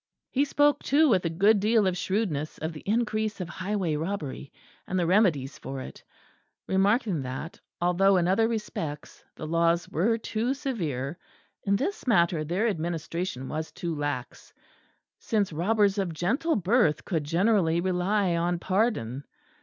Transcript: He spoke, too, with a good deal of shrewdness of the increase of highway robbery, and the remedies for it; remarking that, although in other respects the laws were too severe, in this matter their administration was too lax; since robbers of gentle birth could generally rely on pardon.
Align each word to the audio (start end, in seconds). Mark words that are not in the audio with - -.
He 0.31 0.45
spoke, 0.45 0.81
too, 0.81 1.09
with 1.09 1.25
a 1.25 1.29
good 1.29 1.59
deal 1.59 1.85
of 1.85 1.95
shrewdness 1.95 2.57
of 2.57 2.73
the 2.73 2.79
increase 2.79 3.39
of 3.39 3.47
highway 3.47 3.95
robbery, 3.95 4.51
and 4.87 4.97
the 4.97 5.05
remedies 5.05 5.59
for 5.59 5.79
it; 5.79 6.03
remarking 6.67 7.21
that, 7.21 7.59
although 7.79 8.17
in 8.17 8.27
other 8.27 8.47
respects 8.47 9.23
the 9.35 9.45
laws 9.45 9.87
were 9.87 10.17
too 10.17 10.55
severe, 10.55 11.19
in 11.65 11.75
this 11.75 12.07
matter 12.07 12.43
their 12.43 12.67
administration 12.67 13.47
was 13.47 13.71
too 13.71 13.93
lax; 13.93 14.53
since 15.19 15.53
robbers 15.53 15.99
of 15.99 16.13
gentle 16.15 16.55
birth 16.55 17.05
could 17.05 17.23
generally 17.23 17.79
rely 17.79 18.35
on 18.35 18.57
pardon. 18.57 19.23